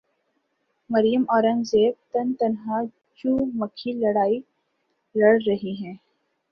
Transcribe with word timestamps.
مریم 0.89 1.23
اورنگزیب 1.29 1.93
تن 2.11 2.27
تنہا 2.39 2.77
چو 3.19 3.31
مکھی 3.59 3.91
لڑائی 4.01 4.39
لڑ 5.15 5.35
رہی 5.47 5.73
ہیں۔ 5.81 5.95